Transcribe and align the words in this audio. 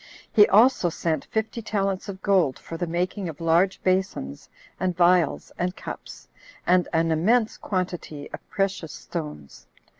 He 0.33 0.47
also 0.47 0.89
sent 0.89 1.25
fifty 1.29 1.61
talents 1.61 2.09
of 2.09 2.23
gold 2.23 2.57
for 2.57 2.75
the 2.75 2.87
making 2.87 3.29
of 3.29 3.39
large 3.39 3.83
basons, 3.83 4.49
and 4.79 4.97
vials, 4.97 5.51
and 5.59 5.75
cups, 5.75 6.27
and 6.65 6.87
an 6.91 7.11
immense 7.11 7.55
quantity 7.55 8.27
of 8.31 8.39
precious 8.49 8.93
stones. 8.93 9.67